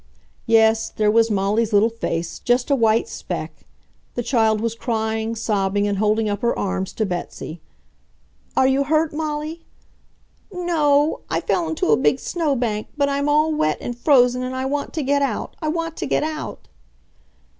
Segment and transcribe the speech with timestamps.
[0.47, 3.67] Yes, there was Molly's little face, just a white speck.
[4.15, 7.61] The child was crying, sobbing, and holding up her arms to Betsy.
[8.57, 9.61] "Are you hurt, Molly?"
[10.51, 11.19] "No.
[11.29, 14.65] I fell into a big snow bank, but I'm all wet and frozen and I
[14.65, 15.55] want to get out!
[15.61, 16.67] I want to get out!"